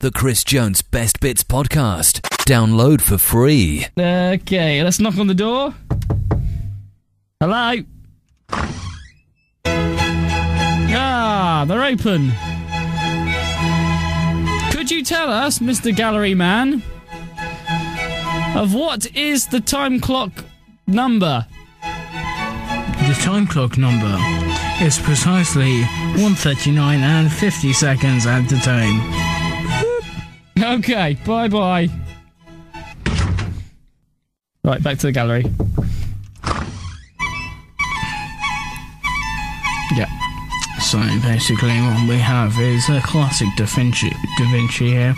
[0.00, 2.20] the Chris Jones Best Bits podcast.
[2.46, 3.86] Download for free.
[3.98, 5.74] Okay, let's knock on the door.
[7.40, 7.82] Hello?
[10.98, 12.32] Ah, they're open.
[14.70, 15.94] Could you tell us, Mr.
[15.94, 16.82] Gallery Man,
[18.54, 20.32] of what is the time clock
[20.86, 21.46] number?
[21.82, 24.18] The time clock number
[24.80, 29.25] is precisely 139 and 50 seconds at the time.
[30.66, 31.88] Okay, bye bye.
[34.64, 35.44] Right, back to the gallery.
[39.94, 40.10] Yeah.
[40.80, 45.14] So basically, what we have is a classic Da Vinci, da Vinci here.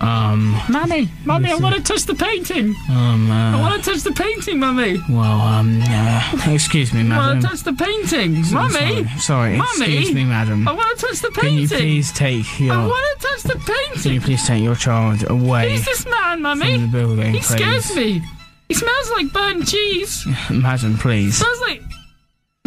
[0.00, 2.76] Um, Mummy, Mummy, I want to touch the painting.
[2.88, 4.98] um, I uh, want to touch the painting, Mummy.
[5.10, 7.12] well, um, uh, excuse me, madam.
[7.20, 8.32] I want to touch the painting.
[8.52, 9.96] Mummy, Sorry, sorry Mummy?
[9.96, 10.68] excuse me, madam.
[10.68, 11.66] I want to touch the painting.
[11.68, 12.74] Can you please take your?
[12.74, 14.02] I want to touch the painting.
[14.02, 16.86] can you please take your child away Who's this man, from the Mummy?
[16.86, 17.46] building, He please?
[17.48, 18.22] scares me.
[18.68, 20.24] He smells like burnt cheese.
[20.50, 21.38] Madam, please.
[21.38, 21.82] smells like.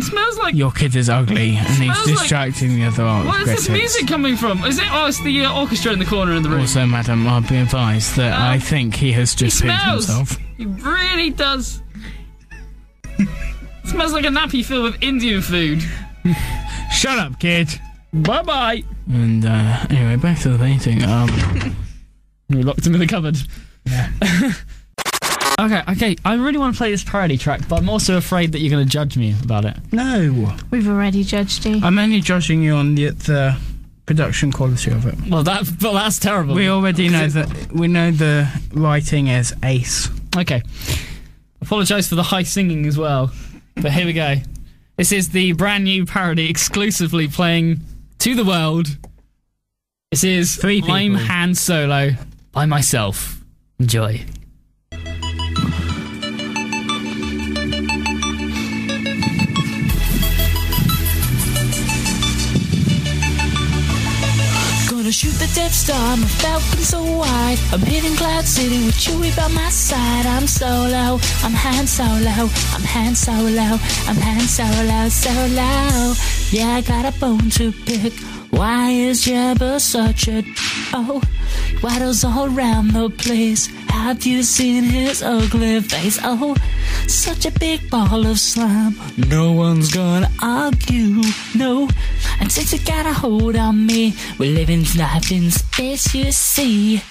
[0.02, 0.56] It smells like.
[0.56, 3.70] Your kid is ugly and he's Smells like- distracting the other art What is this
[3.70, 4.64] music coming from?
[4.64, 4.86] Is it?
[4.92, 6.62] Oh, it's the uh, orchestra in the corner in the room.
[6.62, 10.38] Also, madam, I'll be advised that Um, I think he has he just pooped himself.
[10.58, 11.82] He really does.
[13.86, 15.82] smells like a nappy filled with Indian food.
[16.92, 17.70] Shut up, kid.
[18.14, 18.84] Bye bye.
[19.08, 21.04] And uh, anyway, back to the painting.
[21.04, 21.76] Um,
[22.50, 23.38] We locked him in the cupboard.
[23.86, 24.10] Yeah.
[25.66, 26.16] okay, okay.
[26.26, 28.86] I really want to play this parody track, but I'm also afraid that you're going
[28.86, 29.78] to judge me about it.
[29.92, 31.80] no, We've already judged you.
[31.84, 33.58] I'm only judging you on the, the
[34.06, 35.16] production quality of it.
[35.30, 36.56] Well, that, but that's terrible.
[36.56, 40.10] We already know that we know the writing is ace.
[40.38, 40.62] Okay.
[41.62, 43.32] Apologise for the high singing as well.
[43.76, 44.36] But here we go.
[44.98, 47.82] This is the brand new parody exclusively playing
[48.20, 48.88] to the world.
[50.12, 50.96] This is Three people.
[50.96, 52.12] I'm Han Solo
[52.52, 53.42] by myself.
[53.80, 54.26] Enjoy.
[65.12, 67.60] Gonna shoot the Death Star, my falcon so wide.
[67.74, 70.26] I'm hitting Cloud City with Chewie by my side.
[70.26, 73.78] I'm solo, I'm Han Solo, I'm Han Solo,
[74.08, 76.14] I'm Han Solo, solo.
[76.52, 78.14] Yeah, I got a bone to pick.
[78.52, 80.44] Why is Jabba such a
[80.94, 81.22] oh?
[81.84, 83.68] Waddles all around the place.
[83.90, 86.20] Have you seen his ugly face?
[86.24, 86.56] Oh,
[87.08, 88.96] such a big ball of slime.
[89.18, 91.22] No one's gonna argue,
[91.56, 91.90] no.
[92.40, 97.02] And since it got a hold on me, we're living life in space, you see.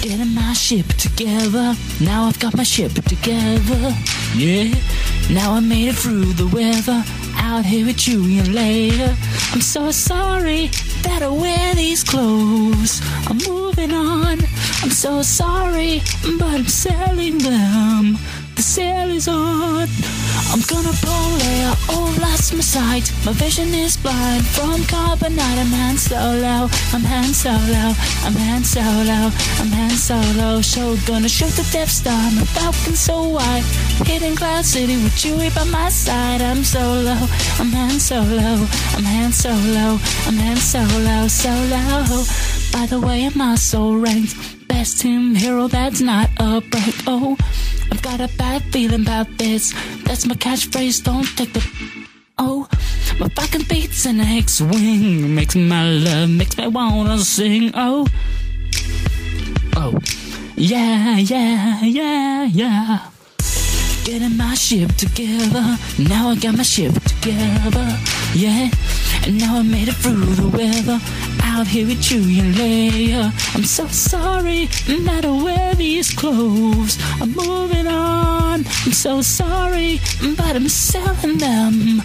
[0.00, 1.74] Getting my ship together.
[2.00, 3.94] Now I've got my ship together.
[4.34, 4.72] Yeah.
[5.30, 7.02] Now I made it through the weather.
[7.36, 9.16] Out here with you and Leia.
[9.52, 10.70] I'm so sorry
[11.10, 13.00] I wear these clothes.
[13.26, 14.38] I'm moving on.
[14.82, 16.02] I'm so sorry,
[16.38, 18.18] but I'm selling them.
[18.54, 19.88] The sale is on.
[20.52, 21.72] I'm gonna pull Leia.
[21.90, 23.12] Oh, lost my sight.
[23.24, 25.58] My vision is blind from carbonite.
[25.58, 26.68] I'm Han Solo.
[26.94, 27.94] I'm Han Solo.
[28.26, 29.30] I'm Han Solo.
[29.60, 30.60] I'm Han Solo.
[30.62, 32.30] So gonna shoot the Death Star.
[32.32, 33.64] My falcon so wide.
[34.06, 36.40] Hitting Cloud City with Chewie by my side.
[36.40, 37.16] I'm solo.
[37.58, 38.66] I'm Han Solo.
[38.96, 39.98] I'm Han Solo.
[40.26, 41.28] I'm Han Solo.
[41.28, 42.24] Solo.
[42.72, 45.66] By the way, I'm also ranked best team hero.
[45.66, 46.94] That's not a break.
[47.08, 47.36] Oh,
[47.90, 49.74] I've got a bad feeling about this.
[50.04, 51.02] That's my catchphrase.
[51.02, 51.62] Don't take the
[52.38, 52.68] Oh,
[53.18, 57.72] my fucking beats an X-wing makes my love makes me wanna sing.
[57.74, 58.06] Oh,
[59.74, 59.98] oh,
[60.54, 63.10] yeah, yeah, yeah, yeah.
[64.04, 65.76] Getting my ship together.
[65.98, 67.88] Now I got my ship together.
[68.32, 68.70] Yeah,
[69.26, 71.00] and now I made it through the weather.
[71.58, 73.32] Out here with you, and Leia.
[73.56, 76.96] I'm so sorry that I wear these clothes.
[77.20, 78.47] I'm moving on.
[78.48, 80.00] I'm so sorry,
[80.36, 81.98] but I'm selling them.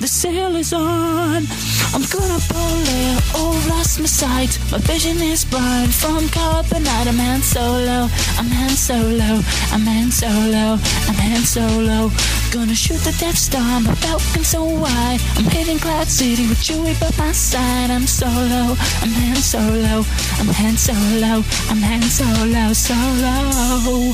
[0.00, 1.46] The sale is on.
[1.94, 3.22] I'm gonna pull it.
[3.34, 4.58] Oh, lost my sight.
[4.72, 7.06] My vision is blind from carbonite.
[7.06, 8.08] I'm Han Solo.
[8.38, 9.40] I'm Han Solo.
[9.72, 10.78] I'm Han Solo.
[11.08, 12.10] I'm Han Solo.
[12.50, 13.80] Gonna shoot the Death Star.
[13.80, 15.20] My falcon so wide.
[15.36, 17.90] I'm hitting Cloud City with Chewie by my side.
[17.90, 18.76] I'm solo.
[19.02, 20.04] I'm Han Solo.
[20.40, 21.44] I'm Han Solo.
[21.70, 22.72] I'm Han Solo.
[22.72, 24.12] Solo.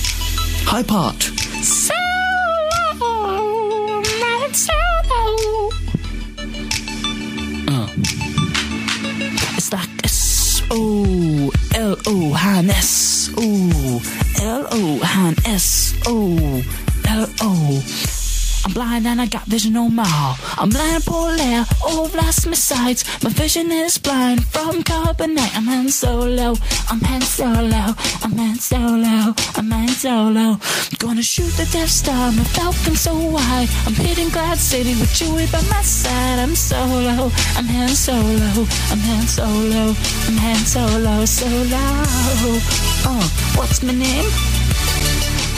[0.68, 1.39] High part.
[10.92, 14.02] O L O Han S O
[14.42, 16.36] L O Han S O
[17.04, 18.19] L O.
[18.70, 20.36] I'm blind and I got vision no more.
[20.56, 23.02] I'm blind poor layer, all I've lost my sight.
[23.20, 25.56] My vision is blind from carbonite.
[25.56, 26.54] I'm Han Solo,
[26.88, 27.82] I'm Han Solo,
[28.22, 30.60] I'm Han Solo, I'm Han Solo.
[31.00, 33.68] Gonna shoot the Death Star, my Falcon so wide.
[33.86, 36.38] I'm hitting Cloud City with Chewie by my side.
[36.38, 39.82] I'm solo, I'm Han Solo, I'm Han Solo,
[40.28, 41.86] I'm Han Solo, solo.
[43.10, 44.30] Oh, what's my name?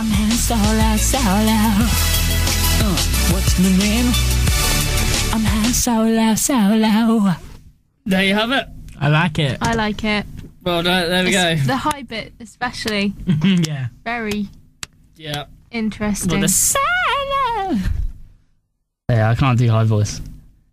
[0.01, 2.12] I'm Han Solo, solo.
[3.55, 4.07] What's my name?
[5.35, 7.35] I'm Han Solo, solo.
[8.07, 8.67] There you have it.
[8.99, 9.59] I like it.
[9.61, 10.25] I like it.
[10.63, 11.57] Well, there, there we go.
[11.57, 13.13] The high bit, especially,
[13.45, 13.89] yeah.
[14.05, 14.49] very
[15.17, 15.47] Yeah.
[15.71, 16.31] interesting.
[16.33, 17.79] Well, the solo.
[19.11, 20.23] Yeah, I can't do high voice.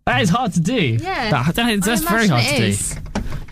[0.06, 0.96] That is hard to do.
[1.00, 1.30] Yeah.
[1.30, 2.94] That, that is, I that's very imagine hard it to is.
[2.94, 3.00] do.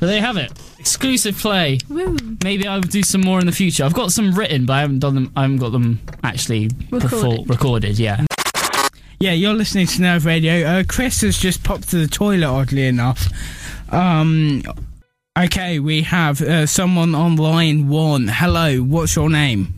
[0.00, 0.52] But there you have it.
[0.78, 1.78] Exclusive play.
[1.90, 2.16] Woo.
[2.44, 3.84] Maybe I will do some more in the future.
[3.84, 5.32] I've got some written, but I haven't done them.
[5.36, 7.50] I haven't got them actually before Recorded.
[7.50, 7.98] recorded.
[7.98, 8.24] Yeah.
[9.20, 10.64] Yeah, you're listening to Nerve Radio.
[10.64, 13.26] Uh, Chris has just popped to the toilet, oddly enough.
[13.92, 14.62] Um,
[15.36, 18.28] okay, we have uh, someone on line one.
[18.28, 19.74] Hello, what's your name?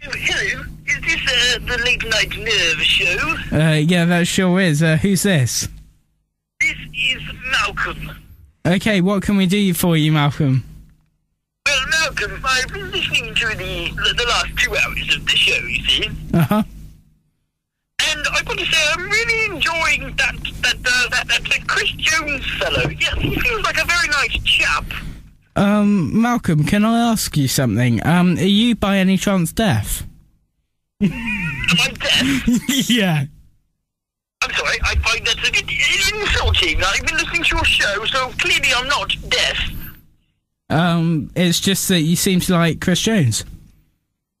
[0.00, 3.56] Hello, is this uh, the late night nerve show?
[3.56, 4.82] Uh, yeah, that sure is.
[4.84, 5.68] Uh, who's this?
[6.60, 8.10] This is Malcolm.
[8.64, 10.62] Okay, what can we do for you, Malcolm?
[11.66, 15.64] Well, Malcolm, I've been listening to the the, the last two hours of the show,
[15.66, 16.62] you see, Uh huh.
[18.54, 22.88] Got to say I'm really enjoying that that uh, that, that, that Chris Jones fellow.
[22.90, 24.84] Yes, he seems like a very nice chap.
[25.56, 28.04] Um, Malcolm, can I ask you something?
[28.06, 30.06] Um, are you by any chance deaf?
[31.00, 32.88] Am I deaf?
[32.90, 33.24] yeah.
[34.42, 35.70] I'm sorry, I find that a bit
[36.12, 36.82] insulting.
[36.82, 39.58] I've been listening to your show, so clearly I'm not deaf.
[40.68, 43.44] Um, it's just that you seem to like Chris Jones.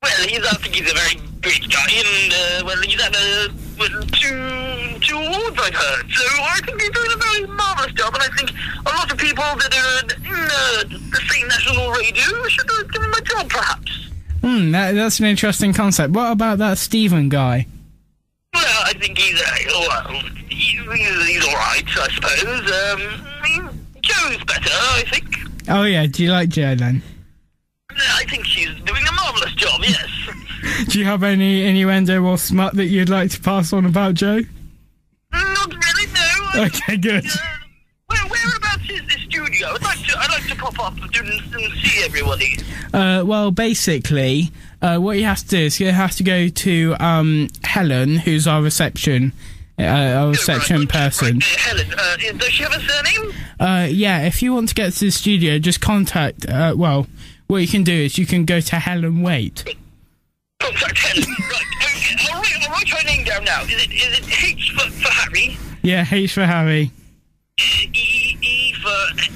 [0.02, 3.48] Well, he's, I think he's a very great guy, and, uh, well, he's had uh,
[3.78, 6.10] well, two, two I've heard.
[6.10, 8.50] So I think he's doing a very marvellous job, and I think
[8.86, 13.12] a lot of people that are in uh, the same national radio should give him
[13.12, 14.10] a job, perhaps.
[14.40, 16.12] Hmm, that, that's an interesting concept.
[16.12, 17.66] What about that Stephen guy?
[18.54, 20.10] Well, I think he's, uh, well,
[20.48, 22.44] he's, he's, he's all right, I suppose.
[22.44, 25.24] Um, I mean, Joe's better, I think.
[25.68, 27.02] Oh yeah, do you like Joe then?
[27.90, 30.08] I think she's doing a marvellous job, yes.
[30.92, 34.42] Do you have any innuendo or smut that you'd like to pass on about Joe?
[35.32, 36.64] Not really, no.
[36.66, 37.24] Okay, good.
[37.24, 37.38] Uh,
[38.08, 39.68] where, whereabouts is the studio?
[39.68, 42.58] I'd like to, I'd like to pop up and, and see everybody.
[42.92, 44.50] Uh, well, basically,
[44.82, 48.46] uh, what you have to do is you have to go to um, Helen, who's
[48.46, 49.32] our reception,
[49.78, 51.36] uh, our reception Right, person.
[51.36, 53.32] Right, Helen, uh, does she have a surname?
[53.58, 56.46] Uh, yeah, if you want to get to the studio, just contact.
[56.46, 57.06] Uh, well,
[57.46, 59.64] what you can do is you can go to Helen Wait.
[60.62, 61.28] Contact Helen.
[61.50, 62.16] right, okay.
[62.30, 63.62] I'll write, I'll write her name down now.
[63.62, 65.58] Is it, is it H for, for Harry?
[65.82, 66.92] Yeah, H for Harry.
[67.58, 68.88] E, e for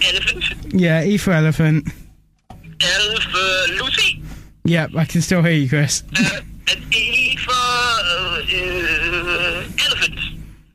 [0.06, 0.44] elephant?
[0.72, 1.88] Yeah, E for elephant.
[2.50, 4.22] L for Lucy?
[4.64, 6.04] Yep, I can still hear you, Chris.
[6.16, 6.40] Uh,
[6.70, 10.20] and E for uh, uh, elephant.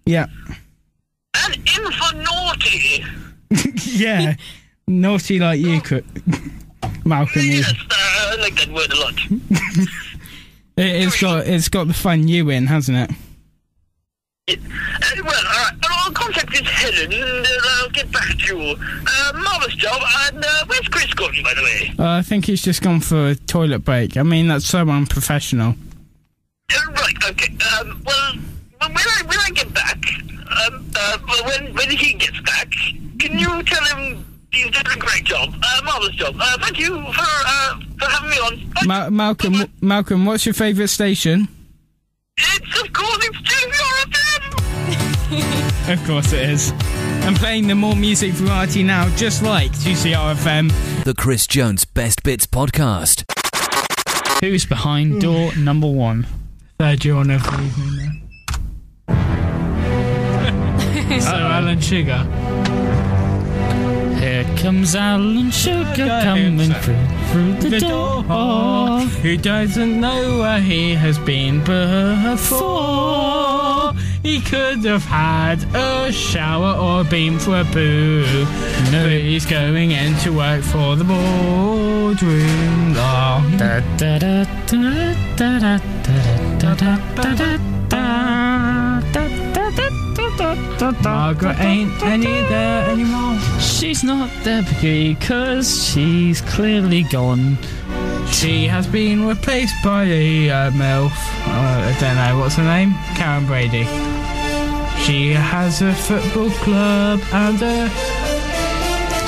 [0.06, 0.30] Yep.
[1.46, 3.06] And N for naughty.
[3.98, 4.36] yeah,
[4.88, 6.06] naughty like you, could.
[7.06, 7.42] Malcolm.
[7.42, 9.16] Yes, uh, I like that word a lot.
[10.78, 13.16] It, it's got it's got the fun you in, hasn't it?
[14.50, 14.56] Uh,
[15.24, 15.74] well, all right.
[15.82, 18.76] Well, I'll contact this Helen and uh, I'll get back to you.
[18.76, 20.02] Uh, marvellous job.
[20.28, 21.94] And uh, where's Chris gone, by the way?
[21.98, 24.18] Uh, I think he's just gone for a toilet break.
[24.18, 25.76] I mean, that's so unprofessional.
[26.74, 27.54] Uh, right, okay.
[27.80, 28.34] Um, well,
[28.80, 29.98] when I, when I get back,
[30.68, 32.72] um, uh, well, when, when he gets back,
[33.20, 35.54] can you tell him he's done a great job?
[35.62, 36.36] Uh, marvellous job.
[36.40, 38.74] Uh, thank you for, uh, for having me on.
[38.86, 39.70] Ma- Malcolm, Bye-bye.
[39.82, 41.48] Malcolm, what's your favourite station?
[42.38, 44.12] It's, of course, it's JVR
[45.94, 46.72] Of course it is.
[47.26, 51.04] I'm playing the more music variety now, just like 2CRFM.
[51.04, 53.24] The Chris Jones Best Bits Podcast.
[54.44, 56.26] Who's behind door number one?
[56.80, 58.28] Third year on every evening
[59.08, 59.14] now.
[61.24, 62.26] oh, Alan Sugar.
[64.62, 68.24] Comes Alan Sugar coming through, through the, The door.
[68.24, 69.00] door.
[69.24, 72.92] Who doesn't know where he has been before?
[74.22, 78.24] He could have had a shower or been for a poo.
[78.92, 82.94] No, he's going in to work for the boardroom.
[82.96, 83.42] Oh.
[83.58, 87.58] Da, da, da, da, da, da, da, da, da, da,
[87.90, 88.51] da,
[91.04, 93.40] Margaret ain't any there anymore.
[93.60, 97.58] She's not there because she's clearly gone.
[98.28, 101.12] She has been replaced by a uh, MILF.
[101.12, 102.92] Uh, I don't know, what's her name?
[103.16, 103.84] Karren Brady.
[105.06, 107.90] She has a football club and a.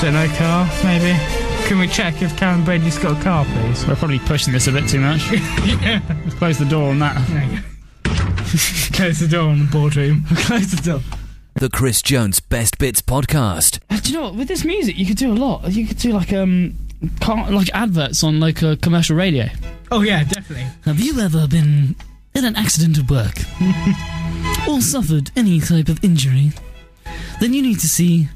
[0.00, 1.18] Don't know, car, maybe?
[1.66, 3.86] Can we check if Karren Brady's got a car, please?
[3.86, 5.30] We're probably pushing this a bit too much.
[5.32, 7.16] Let's close the door on that.
[7.28, 7.74] There you go.
[8.94, 10.24] Close the door on the boardroom.
[10.36, 11.00] close the door.
[11.54, 13.78] The Chris Jones Best Bits Podcast.
[14.02, 14.34] Do you know what?
[14.34, 15.70] With this music, you could do a lot.
[15.70, 16.74] You could do like um,
[17.20, 19.46] car, like adverts on like a commercial radio.
[19.90, 20.66] Oh, yeah, definitely.
[20.84, 21.94] Have you ever been
[22.34, 23.36] in an accident at work
[24.68, 26.50] or suffered any type of injury?
[27.40, 28.28] Then you need to see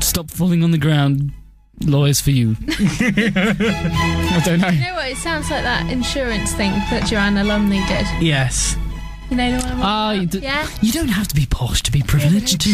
[0.00, 1.32] Stop Falling on the Ground
[1.84, 2.56] lawyers for you.
[2.68, 4.68] I don't know.
[4.68, 5.10] You know what?
[5.10, 8.06] It sounds like that insurance thing that Joanna Lumley did.
[8.22, 8.76] Yes.
[9.30, 10.66] You know the one I'm on Ah, d- Yeah.
[10.82, 12.66] You don't have to be posh to be privileged.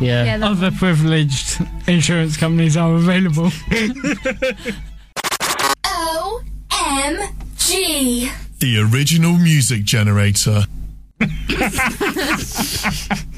[0.00, 0.38] Yeah.
[0.38, 3.50] That Other privileged insurance companies are available.
[7.00, 8.30] OMG.
[8.60, 10.64] The original music generator.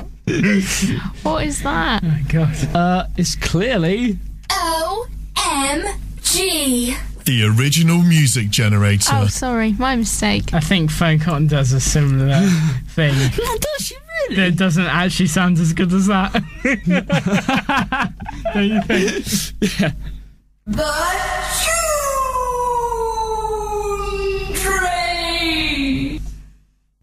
[1.25, 2.01] What is that?
[2.03, 2.75] Oh, my God.
[2.75, 6.97] Uh, it's clearly OMG.
[7.25, 9.13] The original music generator.
[9.15, 10.53] Oh, sorry, my mistake.
[10.53, 12.41] I think Fearne Cotton does a similar
[12.89, 13.15] thing.
[13.37, 13.95] does she
[14.29, 14.51] really?
[14.51, 16.33] That doesn't actually sound as good as that.
[18.55, 19.95] Don't you think?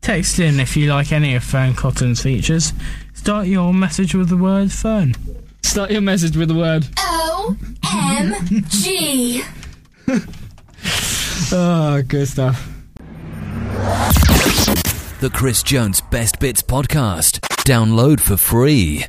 [0.02, 2.74] Text in if you like any of Fearne Cotton's features.
[3.14, 5.14] Start your message with the word phone.
[5.62, 6.84] Start your message with the word.
[7.84, 9.46] OMG.
[11.52, 12.68] Oh, good stuff.
[15.20, 17.40] The Chris Jones Best Bits Podcast.
[17.66, 19.06] Download for free.